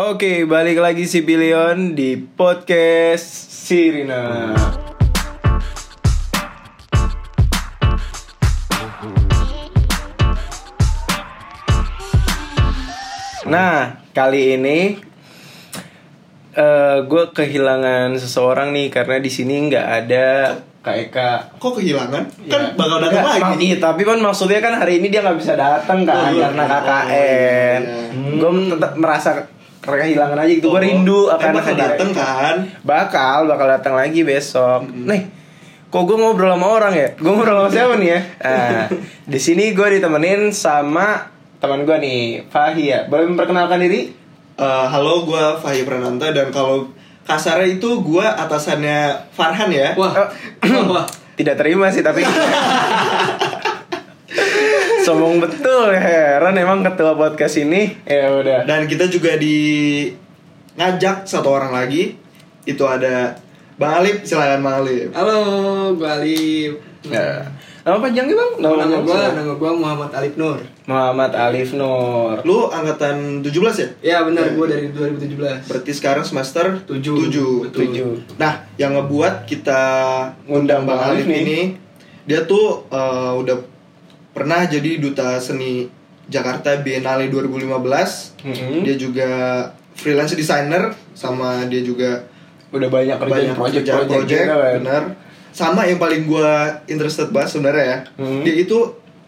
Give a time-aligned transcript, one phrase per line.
[0.00, 3.26] Oke, balik lagi si Bilion di podcast
[3.66, 4.54] Sirina.
[13.46, 14.78] Nah, kali ini
[16.50, 20.28] eh gue kehilangan seseorang nih karena di sini nggak ada
[20.80, 21.30] Kak Eka.
[21.60, 22.24] Kok kehilangan?
[22.48, 22.72] Kan Ya.
[22.72, 23.68] bakal datang Nggak, lagi.
[23.68, 26.48] Iya, tapi kan maksudnya kan hari ini dia nggak bisa datang kan Oh, iya.
[26.48, 27.80] karena Oh, KKN.
[27.84, 28.32] iya.
[28.40, 29.30] Gue tetap merasa
[29.80, 30.68] kehilangan aja gitu.
[30.68, 32.56] Gue Oh, rindu eh, akan bakal datang kan?
[32.80, 34.84] Bakal, bakal datang lagi besok.
[34.86, 35.26] Nih,
[35.88, 37.08] kok gue ngobrol sama orang ya?
[37.16, 38.20] Gue ngobrol sama siapa nih ya?
[38.40, 38.84] Nah,
[39.32, 43.00] di sini gue ditemenin sama teman gue nih, Fahi ya.
[43.04, 44.12] Boleh memperkenalkan diri?
[44.54, 46.92] Eh, halo, gue Fahim Prananta dan kalau
[47.24, 49.96] kasarnya itu gue atasannya Farhan ya.
[49.96, 50.28] Wah,
[50.60, 50.92] Oh.
[50.92, 52.20] wah, Tidak terima sih tapi
[55.10, 59.58] Sombong betul ya Heran emang ketua podcast ini Ya udah Dan kita juga di
[60.70, 62.14] ngajak satu orang lagi.
[62.62, 63.34] Itu ada
[63.74, 65.10] Bang Alip, silakan Bang Alip.
[65.10, 65.40] halo,
[65.92, 66.72] gue Alif.
[67.02, 67.42] ya.
[67.80, 68.52] Nama panjangnya bang?
[68.60, 70.60] Nama panjang gue, nama gue Muhammad Alif Nur.
[70.84, 73.88] Muhammad Alif Nur Lu angkatan 17 ya?
[73.98, 75.66] Ya benar, gue dari 2017.
[75.66, 77.16] Berarti sekarang semester Tujuh.
[77.26, 77.66] 7.
[77.66, 77.80] Betul.
[77.88, 79.82] Tujuh Nah, yang ngebuat kita
[80.46, 81.40] Ngundang Bang Bang Alif nih.
[81.42, 81.60] ini,
[82.24, 83.56] dia tuh eh, udah
[84.30, 85.90] pernah jadi duta seni
[86.30, 88.46] Jakarta Biennale 2015.
[88.46, 88.86] Mm-mm.
[88.86, 89.30] Dia juga
[89.98, 92.24] freelance designer sama dia juga
[92.70, 94.74] Udah banyak kerjaan banyak project kerjaan project, project, juga, kan?
[94.78, 95.02] bener.
[95.50, 97.98] Sama yang paling gua interested banget sebenarnya ya.
[98.22, 98.42] Hmm.
[98.46, 98.78] Dia itu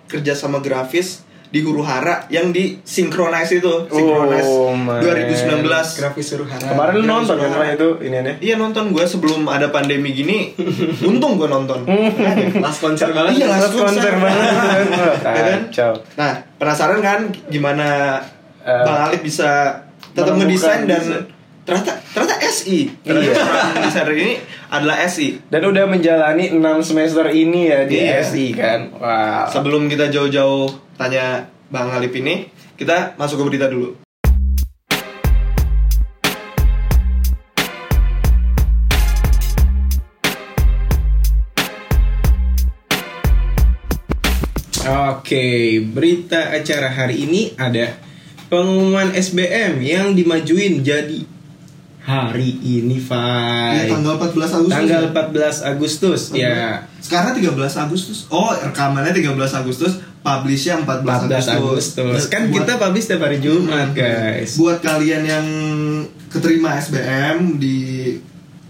[0.07, 5.05] kerja sama grafis di Huru Hara yang di Synchronize itu, Synchronize Oh, man.
[5.05, 5.69] 2019.
[6.01, 6.65] Grafis suruh harap.
[6.65, 10.57] Kemarin lu nonton kan itu ini nih Iya nonton gue sebelum ada pandemi gini,
[11.05, 11.85] untung gue nonton.
[12.65, 13.37] Last konser banget.
[13.37, 14.85] Iya, last konser banget kan?
[14.89, 15.61] Wah, Ya kan?
[15.69, 18.17] Kacau Nah, penasaran kan gimana
[18.59, 19.75] Eh, Bang Alif bisa
[20.09, 21.03] tetap ngedesain dan
[21.63, 22.87] ternyata ternyata SI.
[23.03, 23.35] Ternyata Iya.
[23.37, 24.33] seorang desainer ini
[24.69, 25.29] adalah SI.
[25.45, 28.23] Dan udah menjalani 6 semester ini ya di Iya.
[28.23, 32.47] SI kan Wow Sebelum kita jauh-jauh tanya Bang Alif ini,
[32.79, 33.99] kita masuk ke berita dulu.
[44.83, 47.99] Oke, berita acara hari ini ada
[48.47, 51.27] pengumuman SBM yang dimajuin jadi
[52.03, 53.91] hari ini, Ya, Fai.
[53.91, 54.75] tanggal 14 Agustus.
[54.75, 55.11] Tanggal ya?
[55.11, 56.59] 14 Agustus, ya.
[56.99, 58.27] Sekarang 13 Agustus.
[58.31, 62.21] Oh, rekamannya 13 Agustus, publishnya 14, 14 Agustus.
[62.31, 64.55] Kan Buat- kita publish setiap hari Jumat, guys.
[64.57, 65.47] buat kalian yang
[66.31, 67.77] keterima SBM di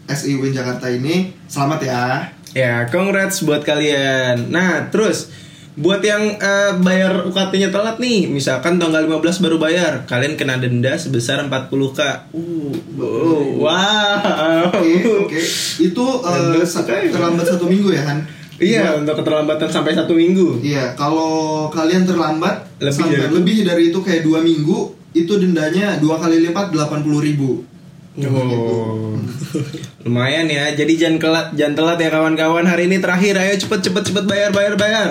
[0.08, 2.04] SI Win Jakarta ini, selamat ya.
[2.52, 4.52] Ya, congrats buat kalian.
[4.52, 5.32] Nah, terus
[5.72, 11.00] buat yang eh, bayar UKT-nya telat nih, misalkan tanggal 15 baru bayar, kalian kena denda
[11.00, 12.28] sebesar 40k.
[12.36, 14.68] Uh, oh, wow.
[14.68, 15.40] Oke, oke.
[15.80, 18.20] Itu eh, Terlambat satu minggu ya kan?
[18.62, 20.62] Iya, untuk keterlambatan sampai satu minggu.
[20.62, 23.34] Iya, kalau kalian terlambat Lebih sampai dari itu?
[23.34, 24.78] lebih dari itu kayak dua minggu,
[25.12, 27.66] itu dendanya dua kali lipat 80.000 ribu.
[28.12, 29.16] Oh,
[30.04, 30.70] lumayan ya.
[30.76, 32.64] Jadi jangan telat, jangan telat ya kawan-kawan.
[32.68, 35.10] Hari ini terakhir, ayo cepet cepet cepet bayar bayar bayar.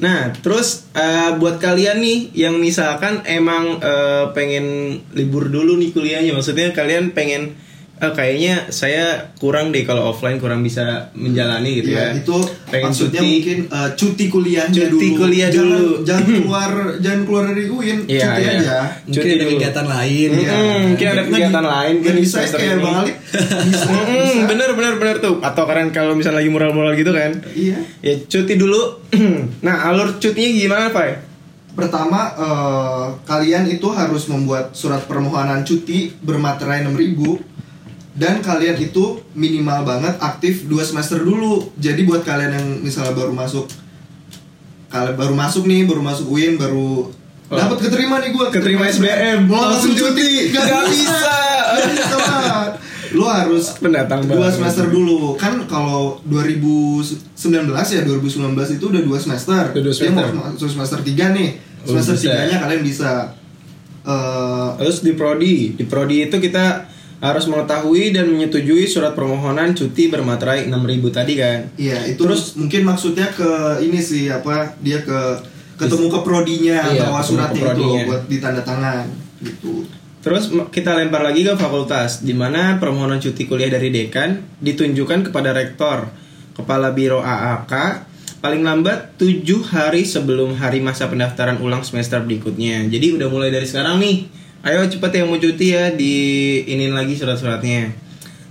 [0.00, 6.32] Nah, terus eh, buat kalian nih yang misalkan emang eh, pengen libur dulu nih kuliahnya,
[6.34, 7.54] maksudnya kalian pengen
[8.00, 9.04] eh, kayaknya saya
[9.36, 12.10] kurang deh kalau offline kurang bisa menjalani gitu ya.
[12.10, 13.30] Iya, itu Pengen maksudnya cuti.
[13.30, 15.18] mungkin eh, cuti kuliahnya Cuti dulu.
[15.18, 15.92] kuliah jangan, dulu.
[16.02, 18.52] Jangan keluar, jangan keluar dari UIN, Iya, cuti iya.
[18.56, 18.76] aja.
[19.00, 19.50] Mungkin Cuti ada dulu.
[19.52, 20.28] kegiatan lain.
[20.30, 20.54] Mm-mm, ya.
[20.82, 22.82] mungkin ada kegiatan lain Kan bisa kayak ini.
[22.82, 23.04] Bang.
[23.70, 24.46] Bisa, Mm-mm, bisa.
[24.46, 25.38] bener bener bener tuh.
[25.40, 27.78] Atau kalian kalau misalnya lagi mural-mural gitu kan, Iya.
[28.00, 28.80] Ya cuti dulu.
[29.60, 31.30] nah alur cutinya gimana Pak?
[31.70, 37.49] Pertama, eh, kalian itu harus membuat surat permohonan cuti bermaterai 6000
[38.20, 41.72] dan kalian itu minimal banget aktif 2 semester dulu.
[41.80, 43.64] Jadi buat kalian yang misalnya baru masuk
[44.92, 47.08] kalian baru masuk nih, baru masuk UIN, baru
[47.50, 47.58] Oh.
[47.58, 50.54] dapat keterima nih gua Keterima SBM, Mau langsung cuti.
[50.54, 51.34] Gak, Gak bisa.
[51.98, 52.78] Gak.
[53.10, 55.34] Lu harus Pendatang dua semester dulu.
[55.34, 57.18] Kan kalau 2019
[57.90, 59.74] ya 2019 itu udah dua semester.
[59.74, 60.54] Udah dua Dia mau semester.
[60.54, 61.50] masuk semester 3 nih.
[61.80, 63.34] Oh, Semester tiganya kalian bisa
[64.06, 66.86] eh Terus di prodi, di prodi itu kita
[67.20, 71.68] harus mengetahui dan menyetujui surat permohonan cuti bermaterai 6000 tadi kan.
[71.76, 75.36] Iya, itu Terus- mungkin maksudnya ke ini sih apa dia ke
[75.76, 79.04] ketemu ke prodinya Iya, suratnya ke itu buat ditanda tangan
[79.44, 79.84] gitu.
[80.20, 85.56] Terus kita lempar lagi ke fakultas, di mana permohonan cuti kuliah dari dekan ditunjukkan kepada
[85.56, 86.12] rektor,
[86.52, 87.72] kepala biro AAK,
[88.44, 92.84] paling lambat 7 hari sebelum hari masa pendaftaran ulang semester berikutnya.
[92.92, 94.28] Jadi udah mulai dari sekarang nih,
[94.60, 96.14] Ayo cepet yang mau cuti ya di
[96.68, 97.96] inin lagi surat-suratnya.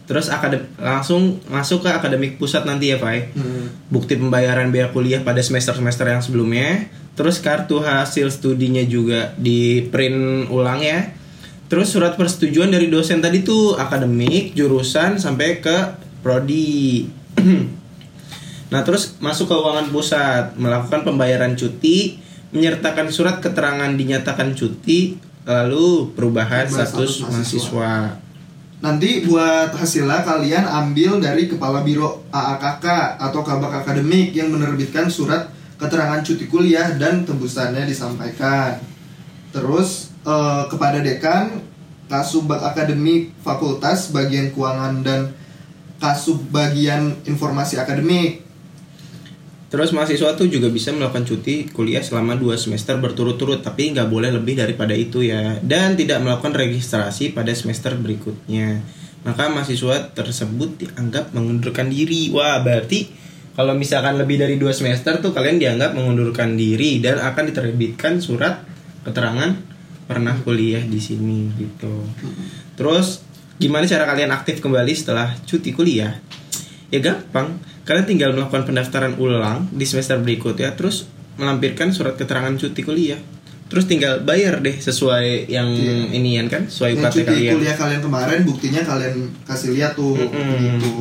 [0.09, 3.29] Terus akadem langsung masuk ke akademik pusat nanti ya, Fai.
[3.37, 3.69] Hmm.
[3.93, 6.89] Bukti pembayaran biaya kuliah pada semester-semester yang sebelumnya.
[7.13, 11.13] Terus kartu hasil studinya juga di print ulang ya.
[11.69, 15.77] Terus surat persetujuan dari dosen tadi tuh akademik, jurusan sampai ke
[16.25, 17.05] prodi.
[18.73, 22.17] nah, terus masuk ke keuangan pusat, melakukan pembayaran cuti,
[22.49, 27.91] menyertakan surat keterangan dinyatakan cuti, lalu perubahan Perubahan status status mahasiswa.
[28.79, 35.51] Nanti buat hasilnya kalian ambil dari Kepala Biro AAKK atau Kabak Akademik yang menerbitkan surat
[35.75, 38.79] keterangan cuti kuliah dan tembusannya disampaikan.
[39.51, 41.59] Terus eh, kepada dekan,
[42.09, 45.37] Kasubag Akademik Fakultas bagian keuangan dan
[45.99, 48.48] Kasub bagian informasi akademik.
[49.69, 54.33] Terus mahasiswa tuh juga bisa melakukan cuti kuliah selama 2 semester berturut-turut Tapi nggak boleh
[54.33, 55.61] lebih daripada itu ya.
[55.61, 58.81] Dan tidak melakukan registrasi pada semester berikutnya.
[59.21, 62.33] Maka mahasiswa tersebut dianggap mengundurkan diri.
[62.33, 63.13] Wah berarti
[63.53, 68.65] kalau misalkan lebih dari 2 semester tuh kalian dianggap mengundurkan diri Dan akan diterbitkan surat
[69.05, 69.53] keterangan
[70.09, 72.09] pernah kuliah di sini gitu.
[72.73, 73.21] Terus
[73.61, 76.17] gimana cara kalian aktif kembali setelah cuti kuliah?
[76.89, 82.85] Ya gampang, kalian tinggal melakukan pendaftaran ulang di semester berikutnya terus melampirkan surat keterangan cuti
[82.85, 83.17] kuliah.
[83.65, 86.09] Terus tinggal bayar deh sesuai yang Iya.
[86.11, 87.53] inian kan, sesuai Yang cuti kalian.
[87.55, 89.13] kuliah kalian kemarin buktinya kalian
[89.43, 90.77] kasih lihat tuh Mm-mm.
[90.77, 90.91] gitu.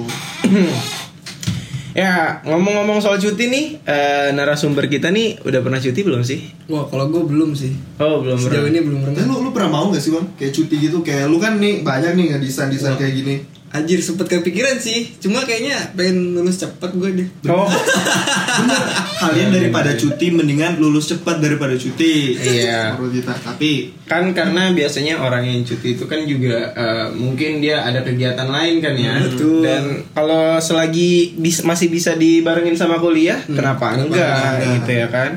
[1.91, 6.47] Ya, ngomong-ngomong soal cuti nih, eh, narasumber kita nih udah pernah cuti belum sih?
[6.69, 7.75] Wah, kalau gue belum sih.
[7.99, 8.71] Oh, belum Sejauh pernah.
[8.71, 9.17] ini belum pernah.
[9.17, 11.83] Tapi lu lu pernah mau gak sih bang kayak cuti gitu kayak lu kan nih
[11.83, 13.01] banyak nih ngedesain desain Wah.
[13.01, 13.35] kayak gini.
[13.69, 15.13] Anjir sempet kepikiran sih.
[15.21, 17.29] Cuma kayaknya pengen lulus cepet gue deh.
[17.53, 18.83] Oh, Bener.
[19.21, 22.33] Kalian daripada cuti mendingan lulus cepat daripada cuti.
[22.33, 22.97] Iya.
[23.45, 28.49] Tapi kan karena biasanya orang yang cuti itu kan juga eh, mungkin dia ada kegiatan
[28.49, 29.61] lain kan ya Betul.
[29.61, 29.83] dan
[30.17, 34.73] kalau selagi bis- masih bisa dibarengin sama kuliah kenapa kenapa enggak enggak?
[34.81, 35.31] gitu ya kan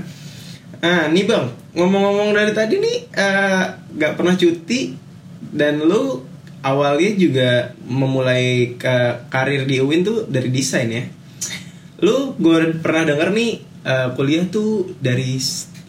[0.79, 1.45] ah nih bang
[1.75, 2.97] ngomong-ngomong dari tadi nih
[3.91, 4.95] nggak pernah cuti
[5.51, 6.23] dan lu
[6.61, 7.49] awalnya juga
[7.85, 11.03] memulai ke karir di UIN tuh dari desain ya
[12.01, 13.51] lu gue pernah denger nih
[13.85, 15.37] eh, kuliah tuh dari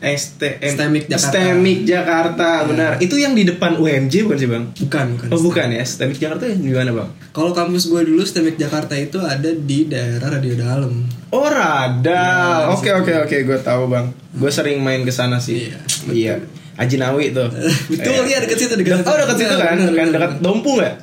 [0.03, 1.31] STM STEMIC Jakarta.
[1.31, 2.99] STEMIC Jakarta, benar.
[2.99, 4.65] Itu yang di depan UMJ bukan sih, Bang?
[4.75, 5.29] Bukan, bukan.
[5.31, 5.87] Oh, bukan ya.
[5.87, 7.15] STEMIC Jakarta yang di mana, Bang?
[7.31, 11.07] Kalau kampus gue dulu STEMIC Jakarta itu ada di daerah Radio Dalam.
[11.31, 12.67] Oh, Radal.
[12.67, 14.11] Ya, Oke, oke, oke, gue tahu, Bang.
[14.35, 15.71] Gue sering main ke sana sih.
[15.71, 15.79] Iya,
[16.11, 16.35] Iya.
[16.83, 17.47] Ajinawi tuh.
[17.91, 19.09] Betul, iya deket situ, Dek- deket situ.
[19.09, 19.77] Oh, dekat situ Iya, kan?
[19.89, 20.31] Kan dekat.
[20.39, 20.95] Dompu nggak?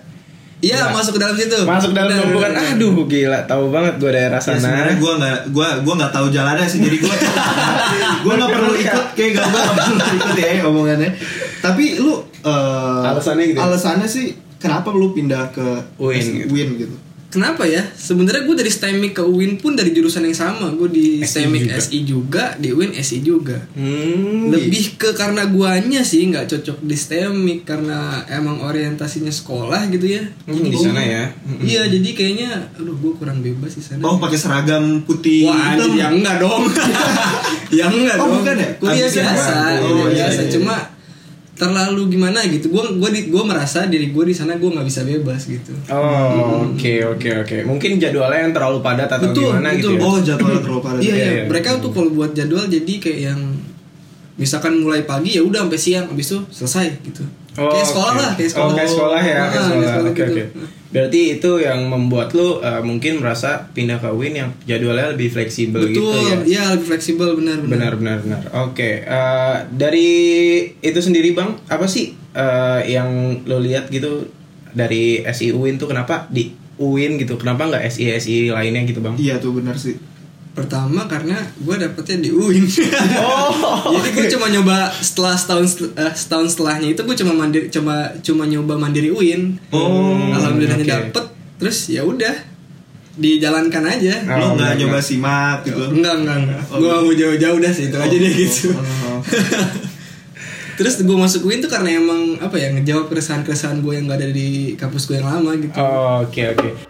[0.59, 1.55] Iya, masuk ke dalam situ.
[1.63, 2.51] Masuk dalam Dompu kan.
[2.51, 4.59] Aduh, gila, tahu banget gue daerah ya sana.
[4.59, 7.15] sebenarnya gue nggak gua gua nggak tahu jalannya sih jadi gue
[8.23, 11.09] gue nggak perlu ikut kayak gak gue perlu ikut ya omongannya.
[11.59, 13.63] Tapi lu eh, Alasannya gitu ya?
[13.65, 14.25] Alasannya sih
[14.57, 15.63] kenapa lu pindah ke
[15.95, 16.51] UIN S- gitu.
[16.51, 16.95] UIN gitu.
[17.29, 17.85] Kenapa ya?
[17.93, 20.73] Sebenarnya gue dari STEMIC ke UIN pun dari jurusan yang sama.
[20.73, 21.77] Gue di SI STEMIC juga.
[21.77, 23.57] SI juga, di UIN SI juga.
[23.77, 24.49] Hmm.
[24.49, 30.25] Lebih ke karena guanya sih nggak cocok di STEMIC karena emang orientasinya sekolah gitu ya.
[30.49, 31.29] Hmm, di sana ya.
[31.29, 31.61] Hmm.
[31.61, 34.01] Iya, jadi kayaknya aduh gue kurang bebas di sana.
[34.01, 35.85] Oh pakai seragam putih Wah hitam.
[35.85, 36.63] anjir, ya enggak dong
[37.77, 38.69] Ya enggak Oh, dong bukan ya?
[38.81, 39.53] Kuliah biasa.
[39.85, 40.51] Oh, iya, biasa iya, iya.
[40.57, 40.75] Cuma
[41.59, 45.03] terlalu gimana gitu gue gua di gua merasa diri gue di sana gue nggak bisa
[45.03, 47.57] bebas gitu Oh, oke, oke, oke.
[47.67, 49.77] Mungkin jadwalnya yang terlalu padat atau Betul, gimana betul.
[49.77, 50.07] gitu ya.
[50.07, 51.01] Oh jadwal terlalu padat.
[51.03, 51.43] iya iya, iya iya.
[51.45, 53.41] mereka tuh kalau buat jadwal jadi kayak yang
[54.39, 58.19] misalkan mulai pagi ya udah sampai siang habis itu selesai gitu Oh, kayak sekolah oke.
[58.19, 59.87] lah kayak Oh, sekolah kayak sekolah ya, Ah, kayak sekolah.
[59.87, 60.31] sekolah Oke, gitu.
[60.31, 60.43] oke.
[60.89, 65.77] Berarti itu yang membuat lu uh, mungkin merasa pindah ke UIN yang jadwalnya lebih fleksibel
[65.79, 66.37] betul gitu ya.
[66.43, 68.41] iya lebih fleksibel benar Benar, benar, benar.
[68.63, 70.09] Oke, eh, dari
[70.75, 73.05] itu sendiri bang, apa sih eh, yang
[73.43, 74.25] lo lihat gitu
[74.69, 77.35] dari SI UIN tuh kenapa di UIN gitu?
[77.35, 79.13] Kenapa nggak SI SI lainnya gitu bang?
[79.13, 79.93] Iya tuh benar sih.
[80.59, 82.65] Pertama karena gue dapetnya di UIN.
[83.19, 88.11] Oh, Jadi gue cuma nyoba setelah setahun eh, setahun setelahnya itu gue cuma mandiri cuma
[88.19, 89.55] cuma nyoba mandiri UIN.
[89.71, 90.93] Oh, Alhamdulillahnya oke.
[91.15, 91.25] dapet.
[91.59, 92.35] Terus ya udah
[93.15, 94.15] dijalankan aja.
[94.27, 95.79] Oh, Lo nggak benar, nyoba simak gitu.
[95.91, 96.61] Enggak enggak enggak.
[96.71, 98.71] Oh, gue mau jauh-jauh dah sih itu aja deh gitu.
[98.71, 99.19] Oh, oh.
[100.79, 104.31] Terus gue masuk UIN tuh karena emang apa ya ngejawab keresahan-keresahan gue yang gak ada
[104.31, 105.75] di kampus gue yang lama gitu.
[105.75, 106.88] Oh, Oke oke.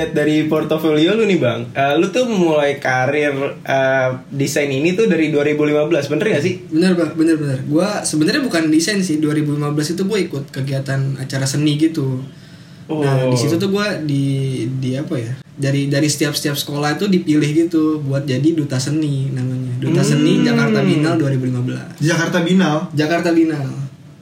[0.00, 5.04] Lihat dari portofolio lu nih bang, eh, lu tuh mulai karir eh, desain ini tuh
[5.04, 6.64] dari 2015, bener gak sih?
[6.66, 7.58] Bener bang, bener bener.
[7.68, 9.20] Gua sebenarnya bukan desain sih.
[9.20, 9.60] 2015
[9.92, 12.24] itu gue ikut kegiatan acara seni gitu.
[12.88, 13.30] Nah Oh.
[13.30, 14.24] di situ tuh gue di
[14.74, 15.30] di apa ya?
[15.54, 19.76] Dari dari setiap setiap sekolah itu dipilih gitu buat jadi duta seni namanya.
[19.78, 20.46] Duta seni Hmm.
[20.48, 22.00] Jakarta Binal 2015.
[22.00, 22.88] Jakarta Binal.
[22.90, 23.68] Jakarta Binal.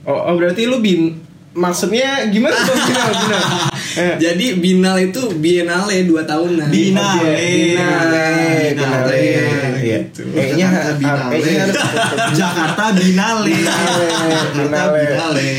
[0.05, 1.17] Oh, oh berarti lu bin,
[1.55, 3.45] maksudnya gimana tuh binal binal?
[3.99, 6.71] Eh, Jadi Binal itu Biennale 2 tahunan.
[6.71, 7.35] Binale.
[7.75, 8.29] Binale,
[8.79, 9.23] Binale,
[9.83, 10.01] iya.
[10.15, 11.35] Kayaknya Jakarta Binale.
[11.35, 11.65] kayaknya
[12.39, 13.55] Jakarta Binale.
[14.55, 15.07] Binale.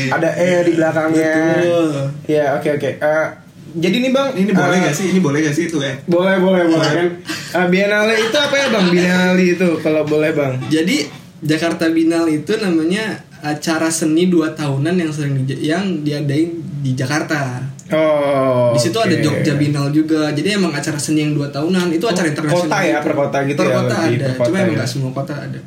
[0.08, 1.32] Ada e di belakangnya.
[1.60, 1.88] Betul.
[2.26, 2.90] Ya oke oke.
[2.96, 3.26] Eh,
[3.70, 5.06] jadi nih bang, Ini boleh eh, gak sih?
[5.14, 5.94] Ini boleh gak sih itu ya?
[6.08, 7.08] Boleh boleh boleh kan.
[7.54, 8.86] Eh, Biennale itu apa ya bang?
[8.88, 10.58] Biennale itu kalau boleh bang.
[10.66, 11.06] Jadi
[11.40, 17.60] Jakarta Binal itu namanya acara seni 2 tahunan yang sering di, yang diadain di Jakarta.
[17.90, 18.70] Oh.
[18.70, 19.20] Di situ ada oke.
[19.20, 20.30] Jogja Binal juga.
[20.30, 22.64] Jadi emang acara seni yang 2 tahunan itu acara Oh, internasional.
[22.64, 24.08] kota ya, per kota gitu Per ya, kota ada.
[24.20, 24.78] per kota Cuma emang ya.
[24.78, 25.60] nggak semua kota ada.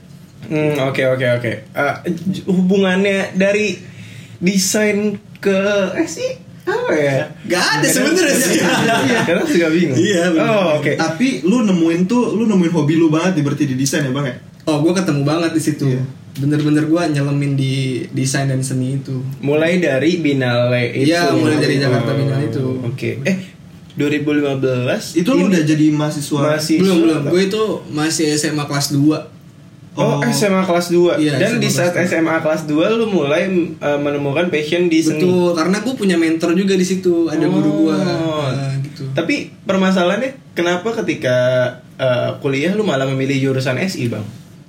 [0.44, 1.52] Hmm, oke oke oke.
[1.68, 1.94] Eh,
[2.26, 3.80] j- hubungannya dari
[4.38, 4.98] desain
[5.38, 5.58] ke
[5.94, 6.32] eh sih
[6.64, 7.28] apa ya?
[7.44, 8.60] Gak ada sebenarnya sih.
[8.60, 9.98] Iya, karena juga bingung.
[9.98, 10.48] Iya, benar.
[10.50, 10.92] Oh, oke.
[10.96, 14.26] Tapi lu nemuin tuh, lu nemuin hobi lu banget di berarti di desain ya bang
[14.26, 14.36] ya?
[14.64, 15.86] Oh, gue ketemu banget di situ.
[15.90, 16.04] Iya.
[16.34, 17.74] Bener-bener gue nyelemin di
[18.10, 19.22] desain dan seni itu.
[19.40, 21.10] Mulai dari Binale itu.
[21.10, 22.66] Iya, mulai dari Jakarta Oh, Binale itu.
[22.84, 23.22] Oke.
[23.22, 23.38] Eh,
[23.94, 26.40] 2015 Itu lu udah jadi mahasiswa.
[26.50, 27.22] masih belum belum.
[27.30, 29.30] Gue itu masih SMA kelas 2
[29.94, 30.26] Oh, Oh.
[30.26, 33.46] SMA kelas 2 Iya, Dan SMA di saat kelas SMA kelas 2 lu mulai
[33.78, 37.86] uh, menemukan passion di seni Betul, karena gue punya mentor juga di situ, ada guru
[37.86, 38.50] gue, Oh.
[38.50, 39.06] Nah, gitu.
[39.14, 41.38] Tapi permasalahannya kenapa ketika
[41.96, 44.26] uh, kuliah lu malah memilih jurusan SI bang?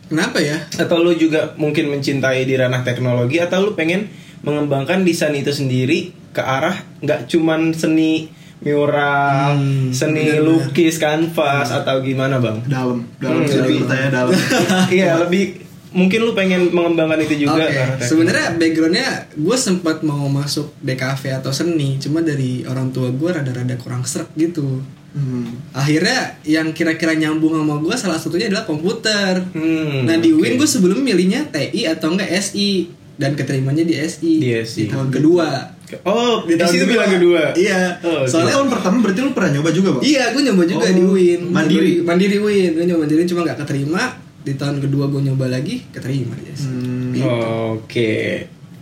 [0.07, 0.57] Kenapa ya?
[0.75, 4.09] Atau lu juga mungkin mencintai di ranah teknologi Atau lu pengen
[4.41, 8.29] mengembangkan desain itu sendiri ke arah nggak cuman seni
[8.61, 10.69] mural, Hmm, seni benar-benar.
[10.69, 12.65] lukis, kanvas atau gimana bang?
[12.65, 13.77] Dalam, dalam Hmm, dalam.
[13.79, 14.33] pertanyaan dalam.
[14.91, 15.45] Iya lebih
[15.91, 17.61] mungkin lu pengen mengembangkan itu juga.
[17.63, 18.03] Teknologi.
[18.03, 23.77] sebenarnya backgroundnya gue sempat mau masuk DKV atau seni, cuma dari orang tua gue rada-rada
[23.77, 24.81] kurang serak gitu.
[25.15, 25.47] Hmm.
[25.71, 29.47] Akhirnya yang kira-kira nyambung sama gue salah satunya adalah komputer.
[29.55, 30.43] Hmm, nah di oke.
[30.43, 34.43] UIN gue sebelum milihnya TI atau enggak SI dan keterimanya di SI.
[34.43, 34.91] Di SI.
[34.91, 35.71] tahun kedua.
[36.03, 36.95] Oh, di, tahun situ kedua.
[36.99, 37.43] bilang kedua.
[37.55, 38.03] Iya.
[38.03, 40.03] Oh, Soalnya Soalnya tahun pertama berarti lu pernah nyoba juga bang?
[40.03, 41.41] Iya, gue nyoba juga Oh, di UIN.
[41.55, 41.93] mandiri?
[42.03, 42.71] Mandiri UIN.
[42.75, 44.03] Gue nyoba mandiri cuma nggak keterima.
[44.43, 46.67] Di tahun kedua gue nyoba lagi, keterima di SI.
[46.67, 47.15] Hmm.
[47.15, 47.31] Gitu.
[47.79, 48.13] Oke.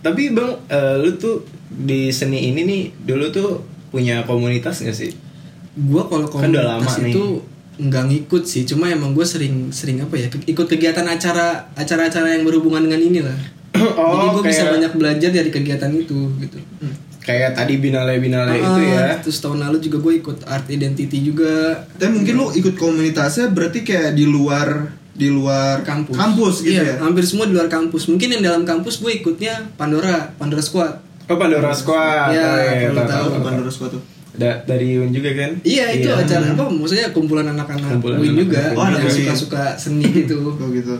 [0.01, 3.49] Tapi bang, eh, lu tuh di seni ini nih dulu tuh
[3.93, 5.13] punya komunitas gak sih?
[5.75, 7.11] Gue kalau Kan udah lama komunitas nih.
[7.11, 7.23] itu
[7.75, 8.61] nggak ngikut sih.
[8.63, 10.27] Cuma emang gue sering sering apa ya?
[10.29, 13.37] Ikut kegiatan acara acara-acara yang berhubungan dengan ini lah.
[13.73, 16.57] Jadi gue bisa Oh, banyak belajar dari kegiatan itu gitu.
[17.19, 19.07] Kayak tadi binale binale itu Ah, ya.
[19.17, 21.87] Terus tahun lalu juga gue ikut art identity juga.
[21.91, 26.17] Tapi mungkin lu ikut komunitasnya berarti kayak di luar di luar kampus.
[26.59, 26.95] gitu Iya, ya.
[26.99, 28.05] hampir semua di luar kampus.
[28.07, 31.01] Mungkin yang dalam kampus gue ikutnya Pandora, Pandora Squad.
[31.23, 32.29] Oh Pandora Squad.
[32.29, 33.07] Iya, Oh, kalau tahu, tahu.
[33.07, 33.61] tahu, Bukan tahu.
[33.63, 34.01] terus gua tuh.
[34.33, 35.51] Da- dari Yun juga kan?
[35.61, 36.65] Iya, itu acara apa?
[36.65, 39.19] Maksudnya kumpulan anak-anak Kumpulan UIN juga Oh, anak yang UIN.
[39.23, 40.41] suka-suka seni gitu.
[40.57, 40.97] Oh gitu.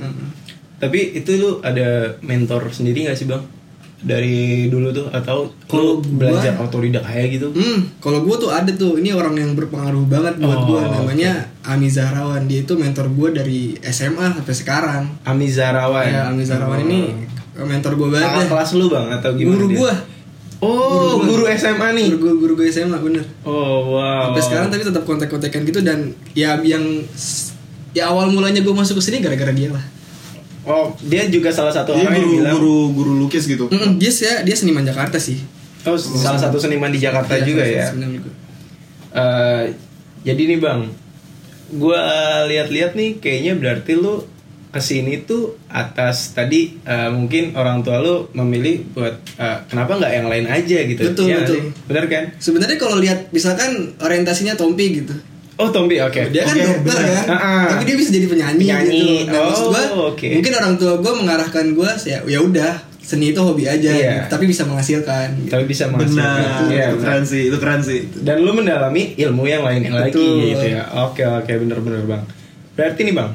[0.77, 3.41] Tapi itu lu ada mentor sendiri gak sih bang?
[3.97, 7.47] Dari dulu tuh atau Kalau belajar otodidak kayak gitu?
[7.49, 11.31] Hmm, kalau gue tuh ada tuh, ini orang yang berpengaruh banget buat Oh, gue, namanya
[11.63, 12.43] Ami Zahrawan.
[12.43, 15.03] Dia itu mentor gue dari SMA sampai sekarang.
[15.23, 16.03] Ami Zarawan.
[16.03, 17.15] Ya, Ami Zahrawan ini
[17.55, 18.27] mentor gue banget.
[18.27, 19.55] Kakak kelas lu bang atau gimana?
[19.55, 19.91] Guru gue,
[20.63, 22.07] Oh, guru SMA nih.
[22.09, 23.25] guru gue, guru gue SMA bener.
[23.43, 24.29] Oh wow.
[24.29, 25.99] Sampai sekarang tapi tetap kontak-kontakan gitu dan
[26.31, 27.03] ya yang
[27.91, 29.83] ya awal mulanya gue masuk ke sini gara-gara dia lah.
[30.63, 32.53] Oh, dia juga salah satu Dia orang yang guru bilang.
[32.55, 33.67] guru guru lukis gitu.
[33.67, 35.43] Mm-mm, dia sih dia seniman Jakarta sih.
[35.83, 37.91] Oh, salah satu seniman di Jakarta Iya, juga ya.
[37.91, 38.31] juga.
[39.11, 39.63] Eh,
[40.23, 40.87] jadi nih bang,
[41.73, 41.99] gua
[42.45, 44.23] lihat-lihat nih kayaknya berarti lu
[44.73, 50.11] ke sini tuh atas tadi eh, mungkin orang tua lu memilih buat eh, kenapa nggak
[50.11, 51.01] yang lain aja gitu?
[51.05, 51.55] Betul, nggak betul.
[51.55, 51.63] sih?
[51.85, 52.23] Bener kan?
[52.35, 55.13] Sebenarnya kalau lihat misalkan orientasinya Tompi gitu.
[55.53, 56.33] Oh Tombi, oke.
[56.33, 57.05] Dia kan dokter benar.
[57.05, 57.65] kan, ah.
[57.69, 59.01] tapi dia bisa jadi penyanyi, Penyanyi.
[59.21, 59.29] gitu.
[59.29, 60.27] Nah, maksud Oh, gua, oke.
[60.33, 64.25] mungkin orang tua gue mengarahkan gue, ya ya udah seni itu hobi aja, Iya.
[64.25, 64.33] gitu.
[64.33, 65.27] tapi bisa menghasilkan.
[65.37, 65.53] gitu.
[65.53, 66.17] Tapi bisa menghasilkan.
[66.17, 66.73] Benar.
[66.73, 67.05] Iya, itu benar.
[67.05, 67.99] keren sih, itu keren sih.
[68.17, 70.41] Dan lu mendalami ilmu yang lain lagi Betul.
[70.49, 70.83] gitu ya.
[71.05, 72.23] Oke oke bener-bener bang.
[72.73, 73.29] Berarti nih bang,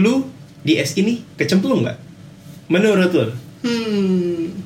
[0.00, 0.24] lu
[0.60, 1.98] di S ini kecemplung nggak?
[2.66, 3.26] Menurut lu?
[3.60, 4.56] Hmm,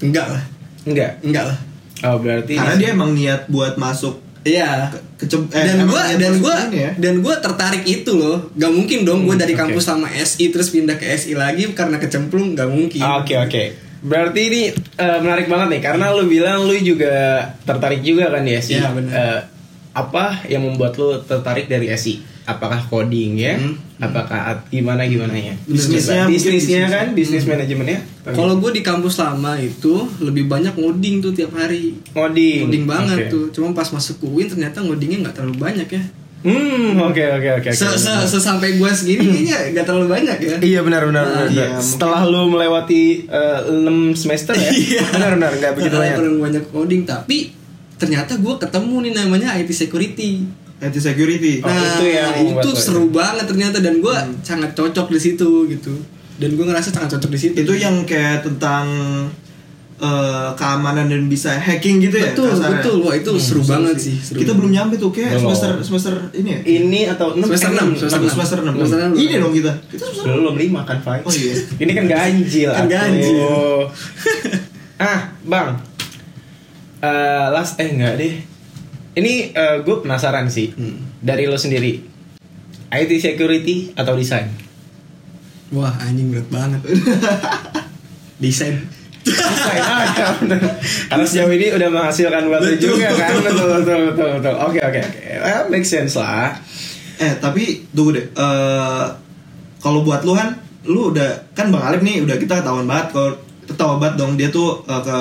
[0.00, 0.42] enggak lah,
[0.82, 1.12] Enggak.
[1.20, 1.58] enggak lah.
[2.04, 4.94] Oh berarti Karena dia emang niat buat masuk Iya.
[5.16, 6.90] ke kecem eh, dan gue dan gue ya.
[6.94, 9.60] dan gue tertarik itu loh gak mungkin dong gue Hmm, dari oke.
[9.64, 13.62] kampus sama SI terus pindah ke SI lagi karena kecemplung gak mungkin Oke oke.
[13.98, 17.10] Berarti ini eh, menarik banget nih karena lu bilang lu juga
[17.60, 18.76] tertarik juga kan ya sih.
[18.76, 19.10] Iya, benar.
[19.10, 19.40] Eh,
[19.92, 22.22] apa yang membuat lo tertarik dari SI?
[22.46, 23.58] Apakah coding ya?
[23.96, 25.50] Apakah at- gimana gimana ya?
[25.62, 26.92] Bisnisnya bisnisnya bisnis.
[26.92, 27.98] kan, bisnis manajemennya.
[28.24, 31.98] Kalau gue di kampus lama itu lebih banyak ngoding tuh tiap hari.
[32.08, 33.26] coding, Ngoding banget Oke.
[33.28, 33.44] tuh.
[33.52, 36.04] Cuma pas masuk UIN ternyata ngodingnya nggak terlalu banyak ya.
[36.38, 37.66] Hmm, oke oke oke.
[37.66, 37.70] oke.
[37.72, 40.56] Se- se- Sesampai gue segini kayaknya nggak terlalu banyak ya.
[40.60, 41.24] Iya benar benar.
[41.26, 41.46] benar.
[41.48, 44.70] iya, Setelah lu melewati eh, 6 semester ya.
[44.70, 45.02] Iya.
[45.10, 46.16] benar benar nggak begitu Nggak banyak.
[46.16, 47.50] terlalu banyak coding tapi
[47.96, 50.46] ternyata gue ketemu nih namanya IT security.
[50.76, 51.64] IT security.
[51.64, 55.64] Oh, nah itu yang membuat itu seru banget ternyata dan gue sangat cocok di situ
[55.72, 55.92] gitu.
[56.36, 57.56] Dan gue ngerasa sangat cocok di situ.
[57.64, 58.84] Itu yang kayak tentang
[59.96, 62.36] eh, keamanan dan bisa hacking gitu ya.
[62.36, 62.84] betul kasarnya?
[62.84, 64.20] betul wah itu seru banget sih.
[64.20, 64.58] Seru Kita banget.
[64.60, 66.60] belum nyampe tuh kayak semester semester ini ya.
[66.60, 68.32] Ini atau 6 Semester enam, semester enam.
[68.36, 68.76] Semester 6.
[68.76, 69.12] Semester enam.
[69.16, 69.72] Ini dong kita.
[69.88, 71.24] Kita semester Belum lima kan, Fai?
[71.24, 71.56] Oh iya.
[71.80, 72.68] Ini kan ganjil.
[72.68, 73.80] Kan ganjil.
[75.00, 75.80] ah, Bang.
[77.00, 78.55] Eh, last eh enggak deh.
[79.16, 80.76] Ini gue penasaran sih.
[80.76, 81.00] Hmm.
[81.24, 81.96] Dari lo sendiri.
[82.92, 84.46] IT security atau desain?
[85.74, 86.80] Wah anjing berat banget.
[88.42, 88.78] Desain.
[89.26, 89.82] Desain
[90.44, 90.60] bener.
[91.10, 92.94] Karena sejauh ini udah menghasilkan buat lo Betul.
[92.94, 93.34] juga kan.
[93.42, 94.54] Betul betul betul betul.
[94.62, 95.20] Oke oke oke.
[95.26, 96.54] Eh, make sense lah.
[97.18, 98.26] Eh tapi tunggu deh.
[98.30, 99.06] Eh
[99.82, 100.54] kalau buat lu kan,
[100.86, 103.34] lu udah kan Bang Alif nih udah kita ketahuan banget kalau
[103.74, 105.18] banget dong dia tuh eh, ke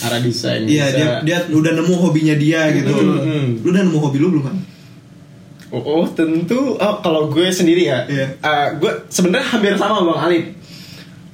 [0.00, 0.64] Arah desain.
[0.64, 2.94] Iya dia dia udah nemu hobinya dia gitu.
[2.96, 3.60] Hmm.
[3.60, 4.56] Lu udah nemu hobi lu belum kan?
[5.74, 6.78] Oh, oh, tentu.
[6.78, 8.38] Oh kalau gue sendiri ya, Iya.
[8.38, 10.44] eh, gue sebenarnya hampir sama bang Alif.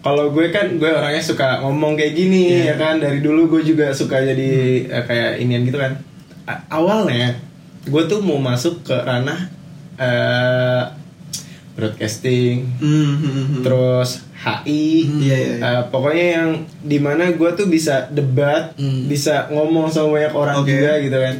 [0.00, 2.73] Kalau gue kan gue orangnya suka ngomong kayak gini Iya.
[2.73, 4.50] ya kan dari dulu gue juga suka jadi
[4.88, 5.92] eh, kayak inian gitu kan.
[6.49, 7.37] A- awalnya
[7.85, 9.52] gue tuh mau masuk ke ranah
[10.00, 10.83] eh,
[11.73, 15.57] broadcasting, Hmm, hmm, terus HI, Iya, iya, iya.
[15.61, 16.49] eh, pokoknya yang
[16.81, 19.05] di mana gue tuh bisa debat, Hmm.
[19.05, 20.73] bisa ngomong sama banyak orang Oke.
[20.73, 21.37] juga gitu kan.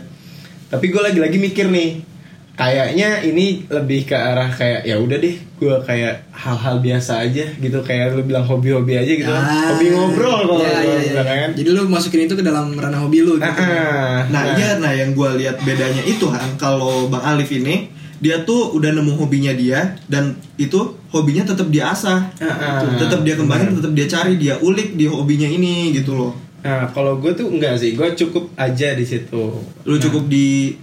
[0.69, 2.05] Tapi gue lagi-lagi mikir nih,
[2.53, 7.79] kayaknya ini lebih ke arah kayak ya udah deh, gue kayak hal-hal biasa aja gitu,
[7.81, 9.41] kayak lu bilang hobi-hobi aja gitu, kan.
[9.41, 9.73] Ah.
[9.73, 11.13] hobi ngobrol kalau iya, iya.
[11.17, 11.51] bilang kan.
[11.57, 13.49] Jadi lu masukin itu ke dalam ranah hobi lu gitu.
[13.49, 14.19] Ah, ah.
[14.29, 17.89] Nah, iya, nah yang gue lihat bedanya itu kan kalau Bang Alif ini
[18.21, 22.97] dia tuh udah nemu hobinya dia dan itu hobinya tetap dia asah, Ah, ah.
[23.01, 26.33] tetap dia kembangin, tetap dia cari, dia ulik di hobinya ini gitu loh.
[26.61, 29.65] Nah, kalau gue tuh enggak sih, gue cukup aja di situ.
[29.65, 30.77] Lu cukup di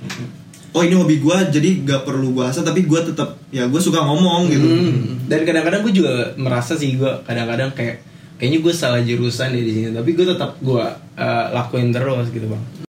[0.74, 4.02] oh ini hobi gue jadi gak perlu gue asah tapi gue tetap ya gue suka
[4.02, 4.68] ngomong gitu.
[4.68, 4.98] Hmm.
[5.30, 8.02] Dan kadang-kadang gue juga merasa sih gue kadang-kadang kayak
[8.42, 10.86] kayaknya gue salah jurusan deh di sini, tapi gue tetap gue
[11.18, 12.87] eh, lakuin terus gitu bang.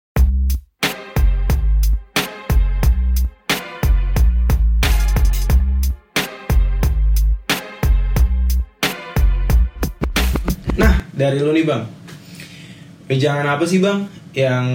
[11.18, 11.82] Dari lu nih bang,
[13.10, 14.66] jangan apa sih bang yang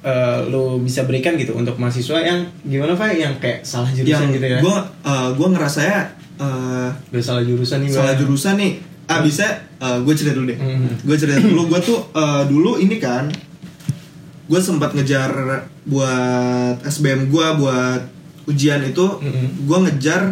[0.00, 4.36] eh, lu bisa berikan gitu untuk mahasiswa yang gimana pak yang kayak salah jurusan Yang
[4.36, 4.58] gitu ya?
[4.60, 4.76] gue
[5.32, 5.98] gue ngerasanya
[6.36, 8.20] eh, Udah salah jurusan nih salah Bang.
[8.20, 8.72] jurusan nih
[9.04, 9.46] ah bisa
[9.80, 11.04] gue cerita dulu deh Mhm.
[11.04, 13.28] gue cerita dulu gue tuh eh, dulu ini kan
[14.44, 15.32] gue sempat ngejar
[15.84, 18.00] buat SBM gue buat
[18.44, 19.64] ujian itu Mhm.
[19.64, 20.22] gue ngejar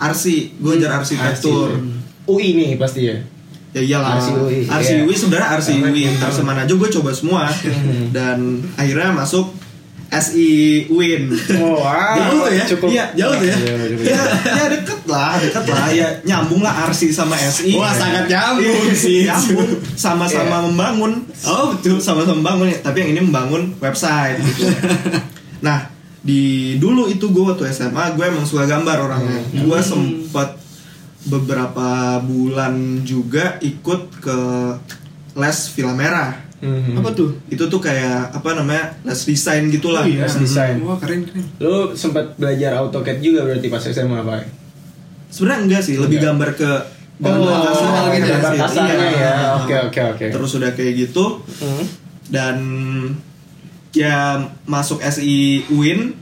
[0.00, 1.78] arsi gue ngejar arsitektur
[2.24, 3.18] UI nih pasti ya.
[3.70, 5.04] Ya iyalah Arsi UI, arsi iya.
[5.04, 6.22] UI sebenarnya arsi Karena UI gitu.
[6.22, 7.42] arsi mana aja gue coba semua.
[8.16, 8.38] Dan
[8.74, 9.46] akhirnya masuk
[10.10, 10.50] SI
[10.90, 11.30] UIN
[11.62, 12.18] Oh, wow.
[12.18, 12.64] jauh tuh ya?
[12.66, 12.88] Cukup.
[12.90, 13.54] iya jauh tuh ya?
[13.54, 14.04] Iya, cukup.
[14.04, 15.86] ya, ya deket lah deket lah.
[15.88, 19.22] Ya nyambung lah arsi sama SI Wah, sangat Iya, nyambung sih.
[19.22, 19.70] nyambung.
[19.94, 20.66] Sama-sama Iya.
[20.66, 21.12] membangun.
[21.46, 22.02] Oh betul.
[22.02, 22.82] Sama-sama membangun ya.
[22.82, 24.66] Tapi yang ini membangun website gitu.
[25.62, 25.86] Nah
[26.20, 29.38] di dulu itu gue waktu SMA gue emang suka gambar orangnya.
[29.54, 30.58] Gue sempat
[31.22, 34.38] beberapa bulan juga ikut ke
[35.34, 37.00] les film merah Mhm.
[37.00, 37.40] Apa tuh?
[37.48, 40.28] itu tuh kayak apa namanya les desain gitulah Oh iya.
[40.28, 40.76] Les desain.
[40.80, 41.40] Wah keren keren.
[41.56, 44.60] Lu sempat belajar AutoCAD juga berarti pas SMA Pak?
[45.30, 46.28] sebenarnya enggak sih lebih Enggak.
[46.28, 46.70] gambar ke
[47.16, 48.32] gambar Oh, kasar gitu ya?
[48.34, 48.60] gambar Iya.
[48.60, 49.32] kasarnya ya.
[49.56, 50.24] Oke, oke, oke.
[50.28, 51.24] terus udah kayak gitu
[51.58, 51.84] Hmm.
[52.28, 52.56] dan
[53.90, 54.16] ya
[54.64, 56.12] masuk SI UIN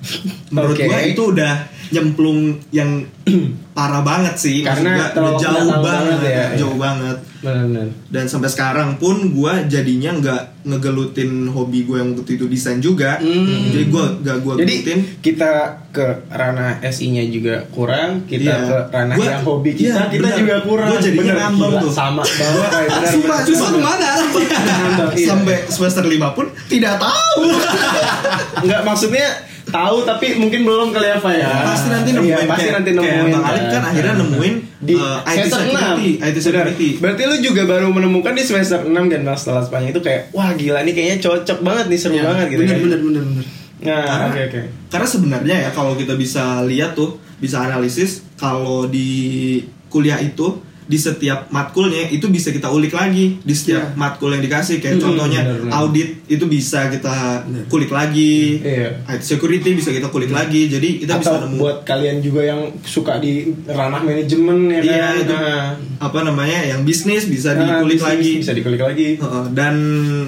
[0.52, 0.84] menurut Oke.
[0.84, 1.54] gua itu udah
[1.90, 3.02] nyemplung yang
[3.70, 6.44] parah banget sih Karena gua udah terlalu jauh banget, banget ya.
[6.56, 7.86] jauh banget Benar-benar.
[8.06, 13.16] dan sampai sekarang pun gua jadinya nggak ngegelutin hobi gue yang waktu itu desain juga
[13.16, 13.72] Hmm.
[13.72, 15.50] jadi gua gak gua Jadi gelutin kita
[15.90, 18.56] ke ranah SI-nya juga kurang, kita Iya.
[18.62, 20.38] ke ranah Gua- yang hobi kita, iya, kita benar.
[20.38, 20.88] juga kurang.
[20.88, 21.90] Gua jadinya Bener, ngambang tuh.
[21.90, 22.70] Sama banget,
[23.08, 23.38] sumpah.
[23.42, 24.08] lu ke mana
[25.12, 25.26] iya.
[25.26, 27.42] sampai semester 5 pun tidak tahu
[28.62, 29.26] Enggak maksudnya
[29.62, 31.50] tahu tapi mungkin belum kali apa ya.
[31.64, 33.30] pasti nanti nemuin Iya, pasti kayak- nanti kayak nemuin.
[33.30, 36.24] Bang Alif kan akhirnya nemuin di uh, IT semester security, 6.
[36.24, 36.88] IT security.
[36.90, 37.00] Benar.
[37.02, 40.50] Berarti lu juga baru menemukan di semester 6 kan Bang setelah sepanjang itu kayak wah
[40.52, 42.80] gila nih kayaknya cocok banget nih seru Ya, banget gitu bener, kan.
[42.82, 43.44] bener bener bener.
[43.80, 44.60] Nah, karena, oke, oke.
[44.88, 49.08] karena sebenarnya ya kalau kita bisa lihat tuh bisa analisis kalau di
[49.86, 50.60] kuliah itu
[50.90, 55.04] di setiap matkulnya itu bisa kita ulik lagi di setiap matkul yang dikasih kayak Hmm,
[55.06, 55.72] contohnya benar, benar.
[55.78, 57.14] audit itu bisa kita
[57.66, 58.98] kulik lagi Iya.
[59.08, 62.74] IT security bisa kita kulik lagi jadi kita bisa Atau nemu buat kalian juga yang
[62.82, 63.32] suka di
[63.64, 65.14] ranah manajemen ya Iya, kan.
[65.16, 65.30] itu.
[65.32, 65.62] Nah,
[66.00, 69.08] apa namanya yang bisnis bisa nah, dikulik bisnis lagi Bisa dikulik lagi.
[69.50, 69.74] Dan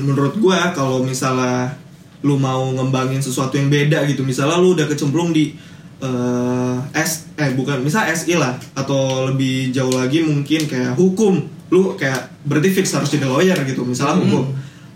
[0.00, 1.74] menurut gua kalau misalnya
[2.20, 5.58] lu mau ngembangin sesuatu yang beda gitu misalnya lu udah kecemplung di
[6.02, 11.94] eh, S eh bukan misal SI lah atau lebih jauh lagi mungkin kayak hukum lu
[11.94, 14.44] kayak berarti fix harus jadi lawyer gitu misalnya hukum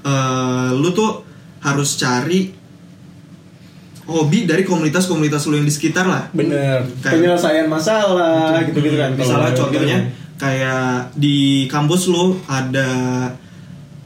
[0.02, 1.26] Eh, lu tuh
[1.58, 2.54] harus cari
[4.06, 6.86] hobi dari komunitas-komunitas lu yang di sekitar lah Bener.
[7.02, 9.10] Kayak- Penyelesaian masalah gitu-gitu kan.
[9.12, 10.38] Misalnya contohnya gitu.
[10.38, 12.88] kayak di kampus lo ada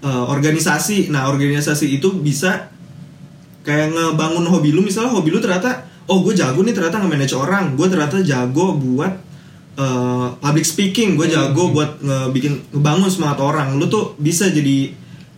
[0.01, 1.13] eh, organisasi.
[1.13, 2.73] Nah, organisasi itu bisa
[3.61, 4.81] kayak ngebangun hobi lu.
[4.81, 7.79] Misalnya hobi lu ternyata oh gue jago nih ternyata nge-manage orang.
[7.79, 9.13] Gue ternyata jago buat
[9.79, 11.15] eh, public speaking.
[11.15, 13.79] Gue jago buat ngebikin ngebangun semangat orang.
[13.79, 14.91] Lu tuh bisa jadi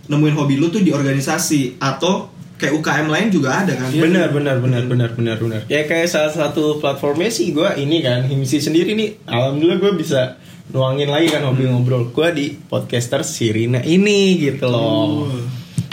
[0.09, 3.91] nemuin hobi lu tuh di organisasi atau kayak UKM lain juga ada kan.
[3.91, 5.61] Benar, benar, benar, benar, benar, benar.
[5.67, 9.27] Ya kayak salah satu platformnya sih gue ini kan Himsi sendiri nih.
[9.27, 10.39] Alhamdulillah gue bisa
[10.71, 15.27] nuangin lagi kan hobi ngobrol gue di podcaster Sirina ini gitu loh.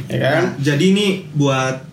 [0.10, 0.44] Ya kan?
[0.58, 1.89] Nah, jadi ini buat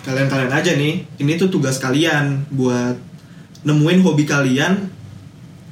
[0.00, 2.96] kalian-kalian aja nih, ini tuh tugas kalian buat
[3.62, 4.88] nemuin hobi kalian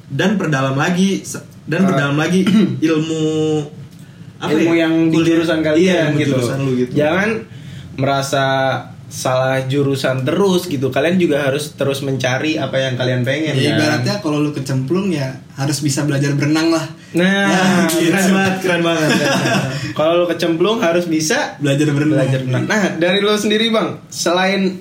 [0.09, 1.21] dan perdalam lagi
[1.65, 1.87] dan Ah.
[1.89, 2.45] perdalam lagi
[2.87, 3.25] ilmu
[4.37, 4.85] apa ilmu ya?
[4.85, 6.29] yang di jurusan Iya, kalian ilmu gitu.
[6.37, 6.91] jurusan lu gitu.
[6.93, 7.29] Jangan
[7.97, 8.45] merasa
[9.09, 10.87] salah jurusan terus gitu.
[10.87, 13.75] Kalian juga harus terus mencari apa yang kalian pengen Ya, kan?
[13.75, 16.85] ibaratnya kalau lu kecemplung ya harus bisa belajar berenang lah.
[17.11, 19.09] Nah, keren banget, keren banget.
[19.91, 22.21] kalau lu kecemplung harus bisa Belajar berenang.
[22.21, 22.65] belajar berenang.
[22.65, 24.77] Nah, dari lu sendiri bang, selain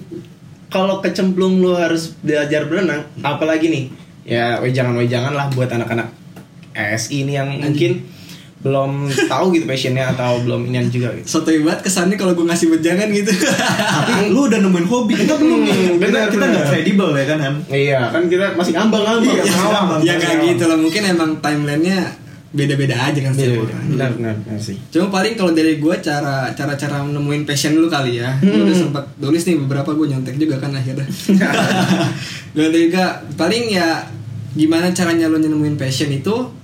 [0.69, 3.85] kalau kecemplung lu harus belajar berenang, apalagi nih?
[4.29, 6.13] Ya, wejangan-wejangan lah buat anak-anak
[6.77, 8.05] ASI ini yang mungkin
[8.59, 11.39] belum tahu gitu passionnya atau belum inian juga gitu.
[11.39, 13.31] Soto banget kesannya kalau gue ngasih wejangan gitu.
[13.31, 15.75] Tapi lu udah nemuin hobi, kita belum nih.
[15.95, 17.57] Hmm, Kita, nggak kredibel ya kan, Ham?
[17.71, 19.31] Iya, kan kita masih ngambang-ngambang.
[19.31, 20.01] Iya, ngambang.
[20.03, 21.99] ya kayak gitu lah mungkin emang timelinenya
[22.49, 23.85] beda-beda aja kan setiap orang.
[23.95, 24.77] Benar, benar, benar sih.
[24.91, 28.43] Cuma paling kalau dari gue cara cara cara nemuin passion lu kali ya.
[28.43, 31.07] Gue udah sempat tulis nih beberapa gue nyontek juga kan akhirnya.
[32.57, 34.03] gue juga paling ya
[34.57, 36.58] gimana caranya lu nemuin passion itu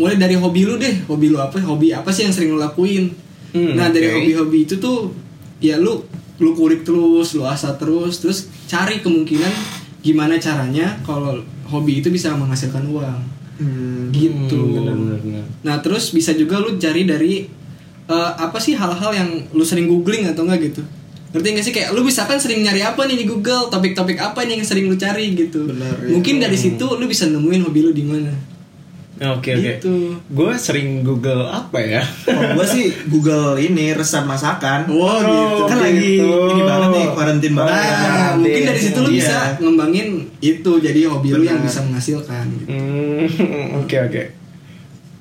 [0.00, 1.04] mulai dari hobi lu deh.
[1.04, 1.60] Hobi lu apa?
[1.60, 3.12] Hobi apa sih yang sering lu lakuin?
[3.52, 5.12] Hmm, nah dari hobi-hobi itu tuh
[5.60, 6.00] ya lu
[6.40, 9.52] lu kulik terus, lu asah terus, terus cari kemungkinan
[10.00, 11.36] gimana caranya kalau
[11.68, 13.20] hobi itu bisa menghasilkan uang
[13.60, 14.08] Hmm.
[14.08, 14.56] gitu.
[14.56, 15.44] Hmm, benar, benar.
[15.60, 17.44] Nah terus bisa juga lu cari dari
[18.08, 20.80] eh, apa sih hal-hal yang lu sering googling atau enggak gitu.
[21.30, 24.58] Ngerti gak sih kayak lu misalkan sering nyari apa nih di Google, topik-topik apa nih
[24.58, 25.68] yang sering lu cari gitu.
[25.68, 26.10] Benar, ya.
[26.10, 28.32] Mungkin dari situ lu bisa nemuin hobi lu di mana.
[29.20, 29.60] Oke, oke.
[29.76, 30.16] Gitu.
[30.26, 32.00] Gue sering Google apa ya?
[32.24, 34.88] Oh, gua sih Google ini resep masakan.
[34.88, 35.62] Wah, gitu.
[35.66, 37.74] Kan lagi ini banget nih, quarantine banget.
[37.74, 39.16] Nah, Nah, mungkin dari situ lu iya.
[39.20, 40.08] bisa ngembangin
[40.40, 42.48] itu jadi hobi lu yang bisa menghasilkan.
[42.54, 42.66] Gitu.
[42.72, 44.22] Hmm, oke oke.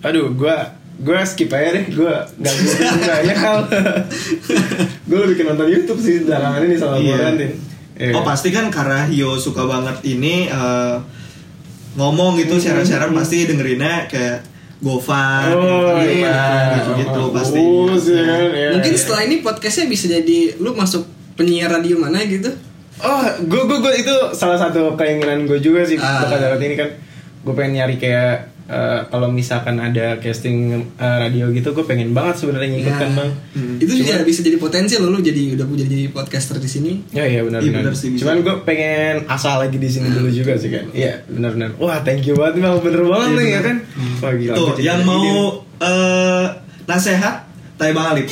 [0.02, 0.56] Aduh, gua
[0.96, 1.92] gua skip aja deh.
[1.92, 2.56] Gua gak
[3.02, 3.58] banyak hal.
[5.04, 7.16] gua lebih nonton YouTube sih belakangan ini sama Iya.
[7.18, 7.52] Borantin.
[8.00, 8.14] Iya.
[8.16, 10.96] Oh pasti kan karena Hio suka banget ini eh,
[11.92, 12.64] ngomong gitu Hmm.
[12.64, 14.46] siaran-siaran pasti dengerinnya kayak
[14.80, 16.72] Gofan, Oh, gitu, iya.
[16.74, 17.60] gitu-gitu pasti.
[17.60, 18.48] Bagus, ya kan?
[18.48, 19.00] Iya, Mungkin iya.
[19.00, 21.04] setelah ini podcastnya bisa jadi lu masuk
[21.36, 22.48] penyiar radio mana gitu.
[22.98, 26.24] Oh, gue gue gue itu salah satu keinginan gue juga sih Ah.
[26.24, 26.90] bakal dapat ini kan.
[27.42, 30.58] Gue pengen nyari kayak eh, kalau misalkan ada casting
[30.94, 33.32] eh, radio gitu, gue pengen banget sebenarnya ngikut kan Nah, bang.
[33.82, 36.92] Itu juga bisa jadi potensi lo lu jadi udah jadi jadi podcaster di sini.
[37.10, 37.82] Ya iya benar Iya, benar.
[37.90, 38.14] benar sih.
[38.14, 40.86] Cuman gue pengen asal lagi di sini dulu juga sih kan.
[40.92, 41.70] Iya benar benar.
[41.76, 43.78] Wah thank you banget bang, bener banget nih ya kan.
[44.22, 44.54] Wah gila.
[44.54, 45.26] Tuh, yang mau
[45.80, 46.46] eh
[46.86, 47.36] nasehat,
[47.74, 48.28] Tai Bang Alip.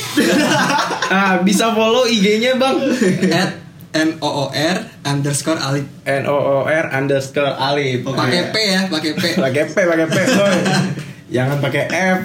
[1.14, 2.76] ah bisa follow IG-nya bang.
[3.34, 3.50] At
[3.98, 5.86] N O O R underscore Alip.
[6.06, 8.06] N O O R underscore Alip.
[8.06, 8.14] Oke.
[8.14, 9.22] Pakai P ya, pakai P.
[9.34, 10.16] pakai P pakai P
[11.34, 12.20] jangan pakai F.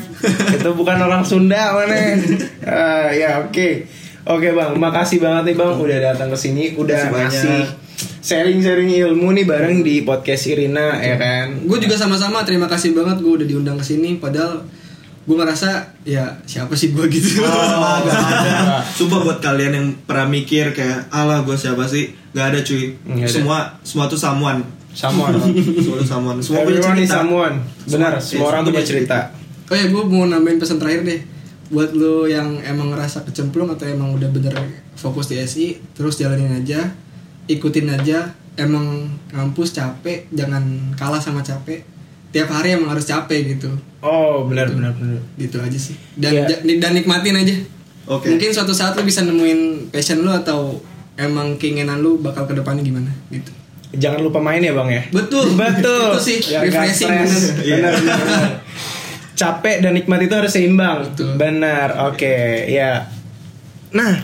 [0.53, 1.97] Itu bukan orang Sunda mana
[2.69, 3.89] Ah, ya oke.
[4.23, 4.71] Oke bang.
[4.79, 6.77] Makasih banget nih bang udah datang ke sini.
[6.79, 7.67] Udah ngasih
[8.23, 11.67] sharing-sharing ilmu nih bareng di podcast Irina ya kan?
[11.67, 14.15] Gue juga sama-sama terima kasih banget gue udah diundang ke sini.
[14.21, 14.63] Padahal
[15.23, 15.69] gue ngerasa
[16.03, 17.39] ya siapa sih gue gitu.
[17.39, 18.83] Oh, gak ada.
[18.83, 22.11] Coba buat kalian yang pernah mikir kayak, alah gue siapa sih?
[22.31, 22.91] Gak ada cuy.
[22.99, 23.31] Nggak ada.
[23.31, 24.59] Semua semua tuh samuan.
[24.91, 25.33] Someone
[25.73, 26.35] Semua tuh samuan.
[26.37, 27.17] Semua punya cerita.
[27.17, 29.17] someone benar Semua- semua orang semua punya punya cerita
[29.65, 31.19] Oh ya gue mau nambahin pesan terakhir deh
[31.67, 34.53] buat lo yang emang ngerasa kecemplung atau emang udah bener
[34.93, 36.93] fokus di SI terus jalanin aja
[37.47, 40.61] ikutin aja emang ngampus capek jangan
[40.93, 41.81] kalah sama capek
[42.33, 43.69] tiap hari emang harus capek gitu
[43.99, 45.21] Oh, benar benar benar.
[45.35, 46.43] gitu aja sih dan Iya.
[46.51, 47.55] ja- dan nikmatin aja
[48.05, 48.27] Oke.
[48.27, 50.81] mungkin suatu saat lu bisa nemuin passion lu atau
[51.15, 53.53] emang keinginan lu bakal ke depannya gimana gitu
[53.93, 55.05] Jangan lupa main ya, Bang ya.
[55.07, 56.09] betul Betul.
[56.09, 57.29] itu sih Ya, refreshing bener.
[57.77, 58.49] Benar, benar, benar.
[59.33, 61.05] Capek dan nikmat itu harus seimbang.
[61.07, 61.33] Betul.
[61.35, 61.89] Benar.
[62.07, 62.33] Oke,
[62.67, 63.05] ya.
[63.91, 64.17] Nah,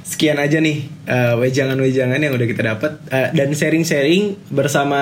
[0.00, 5.00] sekian aja nih eh, wejangan-wejangan yang udah kita dapat Eh, dan sharing-sharing bersama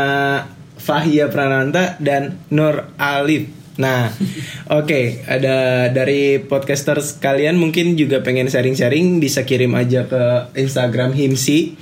[0.86, 3.50] Fahia Prananta dan Nur Alif.
[3.76, 4.14] Nah,
[4.78, 11.74] oke, ada dari podcasters kalian mungkin juga pengen sharing-sharing bisa kirim aja ke Instagram Himsi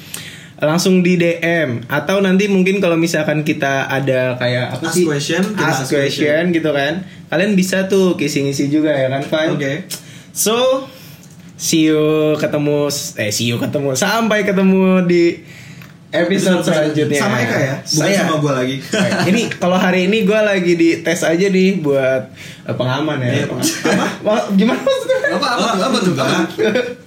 [0.65, 5.43] langsung di DM atau nanti mungkin kalau misalkan kita ada kayak apa Ask sih question,
[5.53, 9.51] kita ask ask question gitu kan kalian bisa tuh kisi-ngisi juga ya kan Fai?
[9.51, 9.91] Oke.
[10.31, 10.87] so
[11.59, 12.87] see you ketemu
[13.19, 15.43] eh see you ketemu sampai ketemu di
[16.17, 18.19] episode selanjutnya Sama Eka ya, bukan Saya.
[18.21, 18.77] sama gue lagi.
[19.31, 22.23] ini kalau hari ini gue lagi di tes aja nih buat
[22.63, 23.67] eh, pengaman ya Iya, pengaman.
[24.27, 26.39] Wah, gimana maksudnya apa apa tuh apa tuh apa?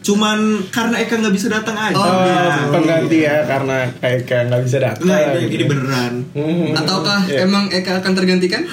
[0.02, 1.96] Cuman karena Eka nggak bisa datang aja.
[1.96, 2.68] Oh, Oh, gitu.
[2.70, 5.06] pengganti ya karena kayak kayak nggak bisa datang.
[5.06, 6.14] Nah, ini, ini beneran.
[6.32, 6.72] Hmm.
[6.74, 7.44] ataukah Iya.
[7.44, 8.68] emang Eka akan tergantikan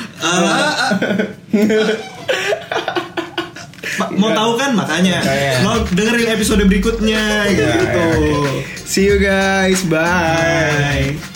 [3.95, 5.53] Ma- mau tahu kan makanya Makanya.
[5.63, 8.07] mau dengerin episode berikutnya gitu.
[8.85, 9.83] See you guys.
[9.85, 11.17] Bye.
[11.21, 11.34] Bye.